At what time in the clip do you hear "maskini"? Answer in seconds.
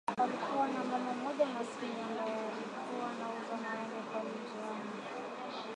1.45-2.01